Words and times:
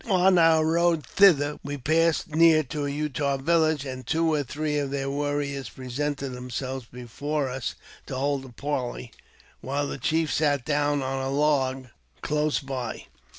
On 0.09 0.39
our 0.39 0.65
road 0.65 1.05
thither 1.05 1.59
we 1.63 1.77
passed 1.77 2.27
near 2.29 2.63
to 2.63 2.87
a 2.87 2.89
Utah 2.89 3.37
village, 3.37 3.85
and 3.85 4.03
two 4.03 4.33
or 4.33 4.41
three 4.41 4.79
of 4.79 4.89
their 4.89 5.11
warriors 5.11 5.69
presented 5.69 6.29
themselves 6.29 6.85
before 6.91 7.47
us 7.49 7.75
to 8.07 8.15
hold 8.15 8.43
a 8.43 8.49
parley, 8.49 9.11
while 9.59 9.85
the 9.85 9.99
chief 9.99 10.33
sat 10.33 10.65
down 10.65 11.03
on 11.03 11.21
a 11.21 11.29
log 11.29 11.85
close 12.23 12.57
by. 12.57 13.05